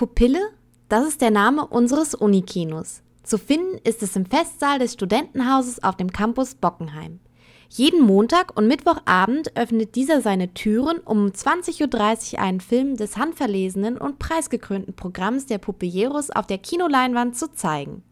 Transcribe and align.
Pupille, 0.00 0.40
das 0.88 1.06
ist 1.06 1.20
der 1.20 1.30
Name 1.30 1.66
unseres 1.66 2.14
Unikinos. 2.14 3.02
Zu 3.22 3.36
finden 3.36 3.76
ist 3.84 4.02
es 4.02 4.16
im 4.16 4.24
Festsaal 4.24 4.78
des 4.78 4.94
Studentenhauses 4.94 5.84
auf 5.84 5.94
dem 5.94 6.10
Campus 6.10 6.54
Bockenheim. 6.54 7.20
Jeden 7.68 8.00
Montag 8.00 8.56
und 8.56 8.66
Mittwochabend 8.66 9.54
öffnet 9.58 9.96
dieser 9.96 10.22
seine 10.22 10.54
Türen, 10.54 11.00
um 11.00 11.26
20.30 11.26 12.32
Uhr 12.32 12.40
einen 12.40 12.62
Film 12.62 12.96
des 12.96 13.18
handverlesenen 13.18 13.98
und 13.98 14.18
preisgekrönten 14.18 14.94
Programms 14.94 15.44
der 15.44 15.58
Pupilleros 15.58 16.30
auf 16.30 16.46
der 16.46 16.56
Kinoleinwand 16.56 17.36
zu 17.36 17.52
zeigen. 17.52 18.02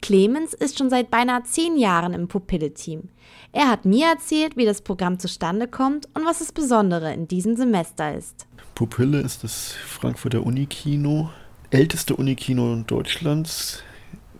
Clemens 0.00 0.54
ist 0.54 0.78
schon 0.78 0.90
seit 0.90 1.10
beinahe 1.10 1.42
zehn 1.42 1.76
Jahren 1.76 2.14
im 2.14 2.28
Pupille-Team. 2.28 3.08
Er 3.52 3.68
hat 3.68 3.84
mir 3.84 4.06
erzählt, 4.06 4.56
wie 4.56 4.64
das 4.64 4.82
Programm 4.82 5.18
zustande 5.18 5.66
kommt 5.66 6.06
und 6.14 6.24
was 6.24 6.38
das 6.38 6.52
Besondere 6.52 7.12
in 7.12 7.28
diesem 7.28 7.56
Semester 7.56 8.14
ist. 8.14 8.46
Pupille 8.74 9.20
ist 9.20 9.42
das 9.42 9.72
Frankfurter 9.72 10.44
Unikino, 10.44 11.30
älteste 11.70 12.14
Unikino 12.14 12.76
Deutschlands, 12.86 13.82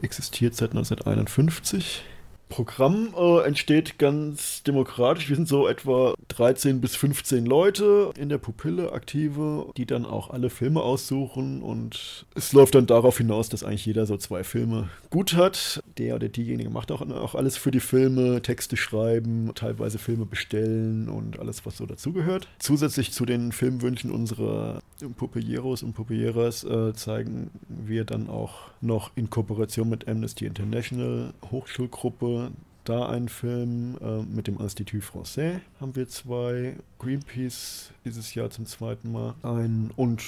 existiert 0.00 0.54
seit 0.54 0.70
1951 0.70 2.02
Programm 2.52 3.14
äh, 3.16 3.46
entsteht 3.46 3.98
ganz 3.98 4.62
demokratisch. 4.62 5.30
Wir 5.30 5.36
sind 5.36 5.48
so 5.48 5.66
etwa 5.66 6.12
13 6.28 6.82
bis 6.82 6.94
15 6.96 7.46
Leute 7.46 8.10
in 8.18 8.28
der 8.28 8.36
Pupille 8.36 8.92
aktive, 8.92 9.72
die 9.78 9.86
dann 9.86 10.04
auch 10.04 10.28
alle 10.28 10.50
Filme 10.50 10.82
aussuchen 10.82 11.62
und 11.62 12.26
es 12.34 12.52
läuft 12.52 12.74
dann 12.74 12.86
darauf 12.86 13.16
hinaus, 13.16 13.48
dass 13.48 13.64
eigentlich 13.64 13.86
jeder 13.86 14.04
so 14.04 14.18
zwei 14.18 14.44
Filme 14.44 14.90
gut 15.08 15.32
hat. 15.32 15.82
Der 15.96 16.14
oder 16.14 16.28
diejenige 16.28 16.68
macht 16.68 16.92
auch, 16.92 17.00
auch 17.00 17.34
alles 17.34 17.56
für 17.56 17.70
die 17.70 17.80
Filme, 17.80 18.42
Texte 18.42 18.76
schreiben, 18.76 19.52
teilweise 19.54 19.98
Filme 19.98 20.26
bestellen 20.26 21.08
und 21.08 21.40
alles, 21.40 21.64
was 21.64 21.78
so 21.78 21.86
dazugehört. 21.86 22.48
Zusätzlich 22.58 23.12
zu 23.12 23.24
den 23.24 23.52
Filmwünschen 23.52 24.10
unserer 24.10 24.82
Pupilleros 25.10 25.82
und 25.82 25.92
Pupilleras 25.94 26.64
äh, 26.64 26.92
zeigen 26.94 27.50
wir 27.68 28.04
dann 28.04 28.28
auch 28.28 28.70
noch 28.80 29.10
in 29.14 29.30
Kooperation 29.30 29.88
mit 29.88 30.08
Amnesty 30.08 30.46
International 30.46 31.34
Hochschulgruppe 31.50 32.52
da 32.84 33.08
ein 33.08 33.28
Film 33.28 33.96
äh, 34.00 34.22
mit 34.22 34.46
dem 34.46 34.58
Institut 34.58 35.02
Français 35.02 35.60
haben 35.80 35.94
wir 35.94 36.08
zwei. 36.08 36.76
Greenpeace 36.98 37.92
dieses 38.04 38.34
Jahr 38.34 38.50
zum 38.50 38.66
zweiten 38.66 39.12
Mal. 39.12 39.34
Ein 39.42 39.90
und 39.96 40.22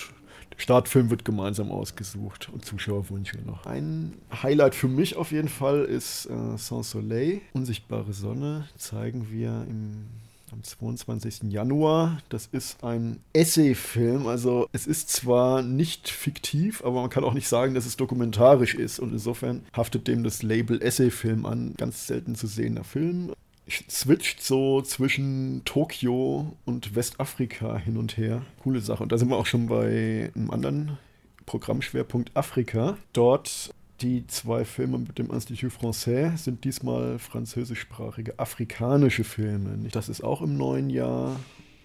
der 0.53 0.61
Startfilm 0.61 1.11
wird 1.11 1.25
gemeinsam 1.25 1.71
ausgesucht 1.71 2.49
und 2.53 2.65
Zuschauerwünsche 2.65 3.39
noch. 3.39 3.67
Ein 3.67 4.15
Highlight 4.43 4.75
für 4.75 4.89
mich 4.89 5.17
auf 5.17 5.33
jeden 5.33 5.49
Fall 5.49 5.85
ist 5.85 6.27
äh, 6.27 6.57
Sans 6.57 6.91
Soleil. 6.91 7.41
Unsichtbare 7.53 8.13
Sonne 8.13 8.69
zeigen 8.77 9.31
wir 9.31 9.67
im 9.69 10.07
am 10.55 10.63
22. 10.63 11.53
Januar. 11.53 12.19
Das 12.29 12.47
ist 12.47 12.83
ein 12.85 13.21
Essayfilm. 13.33 14.27
Also 14.27 14.69
es 14.73 14.87
ist 14.87 15.11
zwar 15.11 15.63
nicht 15.63 16.09
fiktiv, 16.09 16.83
aber 16.85 17.01
man 17.01 17.11
kann 17.11 17.25
auch 17.25 17.35
nicht 17.35 17.49
sagen, 17.49 17.75
dass 17.75 17.87
es 17.87 17.97
dokumentarisch 17.97 18.75
ist. 18.75 19.01
Und 19.01 19.13
insofern 19.13 19.65
haftet 19.77 20.07
dem 20.07 20.23
das 20.23 20.43
Label 20.43 20.81
Essayfilm 20.81 21.45
an. 21.45 21.75
Ganz 21.77 22.07
selten 22.07 22.37
zu 22.37 22.47
sehender 22.47 22.85
Film. 22.85 23.33
Switcht 23.69 24.43
so 24.43 24.83
zwischen 24.83 25.63
Tokio 25.65 26.55
und 26.65 26.95
Westafrika 26.95 27.77
hin 27.77 27.97
und 27.97 28.17
her. 28.17 28.43
Coole 28.63 28.81
Sache. 28.81 29.03
Und 29.03 29.11
da 29.11 29.19
sind 29.19 29.31
wir 29.31 29.37
auch 29.37 29.47
schon 29.47 29.67
bei 29.67 30.31
einem 30.37 30.51
anderen 30.51 30.99
Programmschwerpunkt 31.47 32.37
Afrika. 32.37 32.97
Dort 33.13 33.75
die 34.01 34.27
zwei 34.27 34.65
Filme 34.65 34.99
mit 34.99 35.19
dem 35.19 35.31
Institut 35.31 35.73
Français 35.73 36.37
sind 36.37 36.65
diesmal 36.65 37.19
französischsprachige 37.19 38.39
afrikanische 38.39 39.25
Filme. 39.25 39.89
Das 39.91 40.09
ist 40.09 40.23
auch 40.23 40.43
im 40.43 40.57
neuen 40.57 40.91
Jahr 40.91 41.37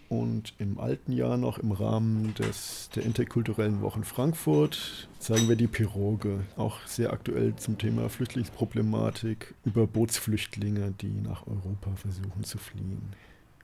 und 0.10 0.56
im 0.58 0.80
alten 0.80 1.12
Jahr 1.12 1.38
noch 1.38 1.60
im 1.60 1.72
Rahmen 1.72 2.34
des, 2.34 2.90
der 2.96 3.04
interkulturellen 3.04 3.82
Wochen 3.82 4.04
Frankfurt 4.04 5.08
zeigen 5.20 5.48
wir 5.48 5.56
die 5.56 5.68
Piroge, 5.68 6.40
auch 6.58 6.80
sehr 6.88 7.14
aktuell 7.14 7.56
zum 7.56 7.78
Thema 7.78 8.10
Flüchtlingsproblematik 8.10 9.54
über 9.66 9.86
Bootsflüchtlinge, 9.86 10.96
die 11.00 11.22
nach 11.22 11.46
Europa 11.46 11.96
versuchen 11.96 12.44
zu 12.44 12.58
fliehen 12.58 13.14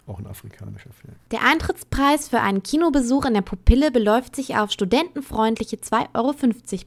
auch 0.07 0.19
ein 0.19 0.27
afrikanischer 0.27 0.91
Film. 0.91 1.15
Der 1.31 1.43
Eintrittspreis 1.43 2.29
für 2.29 2.41
einen 2.41 2.63
Kinobesuch 2.63 3.25
in 3.25 3.33
der 3.33 3.41
Pupille 3.41 3.91
beläuft 3.91 4.35
sich 4.35 4.55
auf 4.55 4.71
studentenfreundliche 4.71 5.77
2,50 5.77 6.13
Euro 6.13 6.33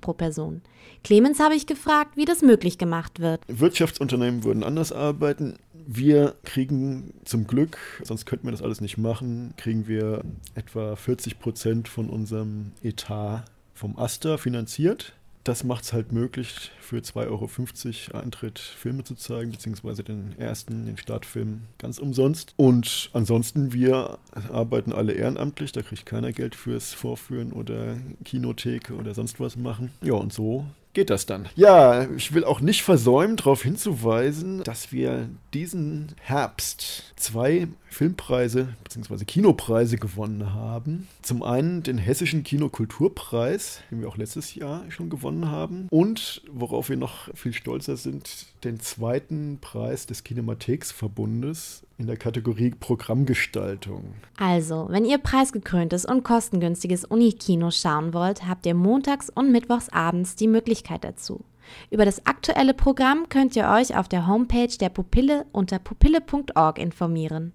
pro 0.00 0.12
Person. 0.12 0.62
Clemens 1.04 1.40
habe 1.40 1.54
ich 1.54 1.66
gefragt, 1.66 2.16
wie 2.16 2.24
das 2.24 2.42
möglich 2.42 2.78
gemacht 2.78 3.20
wird. 3.20 3.42
Wirtschaftsunternehmen 3.48 4.44
würden 4.44 4.64
anders 4.64 4.92
arbeiten. 4.92 5.58
Wir 5.86 6.34
kriegen 6.44 7.14
zum 7.24 7.46
Glück, 7.46 7.78
sonst 8.04 8.26
könnten 8.26 8.46
wir 8.46 8.52
das 8.52 8.62
alles 8.62 8.80
nicht 8.80 8.98
machen, 8.98 9.54
kriegen 9.56 9.88
wir 9.88 10.22
etwa 10.54 10.96
40 10.96 11.38
Prozent 11.38 11.88
von 11.88 12.10
unserem 12.10 12.72
Etat 12.82 13.44
vom 13.74 13.98
Aster 13.98 14.38
finanziert 14.38 15.14
das 15.48 15.64
macht 15.64 15.84
es 15.84 15.92
halt 15.94 16.12
möglich, 16.12 16.70
für 16.78 16.98
2,50 16.98 18.12
Euro 18.12 18.18
Eintritt 18.18 18.58
Filme 18.58 19.02
zu 19.02 19.14
zeigen, 19.14 19.50
beziehungsweise 19.50 20.04
den 20.04 20.34
ersten, 20.38 20.84
den 20.84 20.98
Startfilm, 20.98 21.62
ganz 21.78 21.98
umsonst. 21.98 22.52
Und 22.56 23.08
ansonsten, 23.14 23.72
wir 23.72 24.18
arbeiten 24.52 24.92
alle 24.92 25.12
ehrenamtlich, 25.12 25.72
da 25.72 25.80
kriegt 25.80 26.04
keiner 26.04 26.32
Geld 26.32 26.54
fürs 26.54 26.92
Vorführen 26.92 27.52
oder 27.52 27.96
Kinothek 28.24 28.90
oder 28.90 29.14
sonst 29.14 29.40
was 29.40 29.56
machen. 29.56 29.90
Ja, 30.02 30.14
und 30.14 30.34
so 30.34 30.66
geht 30.92 31.10
das 31.10 31.26
dann. 31.26 31.48
Ja, 31.54 32.08
ich 32.16 32.34
will 32.34 32.44
auch 32.44 32.60
nicht 32.60 32.82
versäumen, 32.82 33.36
darauf 33.36 33.62
hinzuweisen, 33.62 34.62
dass 34.64 34.92
wir 34.92 35.28
diesen 35.54 36.14
Herbst 36.20 37.12
zwei 37.16 37.68
Filmpreise 37.90 38.74
bzw. 38.84 39.24
Kinopreise 39.24 39.96
gewonnen 39.96 40.54
haben. 40.54 41.08
Zum 41.22 41.42
einen 41.42 41.82
den 41.82 41.98
Hessischen 41.98 42.42
Kinokulturpreis, 42.42 43.80
den 43.90 44.00
wir 44.00 44.08
auch 44.08 44.16
letztes 44.16 44.54
Jahr 44.54 44.84
schon 44.90 45.10
gewonnen 45.10 45.50
haben. 45.50 45.86
Und 45.90 46.42
worauf 46.50 46.88
wir 46.88 46.96
noch 46.96 47.34
viel 47.34 47.52
stolzer 47.52 47.96
sind, 47.96 48.46
den 48.64 48.80
zweiten 48.80 49.58
Preis 49.60 50.06
des 50.06 50.24
Kinematheksverbundes 50.24 51.82
in 51.98 52.06
der 52.06 52.16
Kategorie 52.16 52.70
Programmgestaltung. 52.70 54.14
Also, 54.36 54.86
wenn 54.88 55.04
ihr 55.04 55.18
preisgekröntes 55.18 56.04
und 56.04 56.22
kostengünstiges 56.22 57.04
Unikino 57.04 57.70
schauen 57.70 58.14
wollt, 58.14 58.46
habt 58.46 58.66
ihr 58.66 58.74
montags 58.74 59.28
und 59.28 59.50
mittwochs 59.50 59.88
abends 59.88 60.36
die 60.36 60.46
Möglichkeit 60.46 61.02
dazu. 61.02 61.44
Über 61.90 62.04
das 62.04 62.24
aktuelle 62.24 62.72
Programm 62.72 63.28
könnt 63.28 63.56
ihr 63.56 63.68
euch 63.68 63.96
auf 63.96 64.08
der 64.08 64.26
Homepage 64.26 64.74
der 64.80 64.88
Pupille 64.88 65.44
unter 65.52 65.78
pupille.org 65.78 66.78
informieren. 66.78 67.52